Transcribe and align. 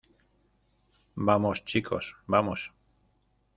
vamos, 1.27 1.63
chicos. 1.63 2.17
vamos. 2.25 2.73